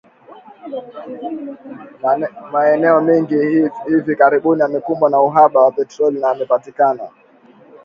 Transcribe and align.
Maeneo 2.51 3.01
mengi 3.01 3.35
hivi 3.87 4.15
karibuni 4.15 4.61
yamekumbwa 4.61 5.09
na 5.09 5.21
uhaba 5.21 5.63
wa 5.63 5.71
petroli 5.71 6.19
na 6.19 6.27
yanapatikana 6.27 7.03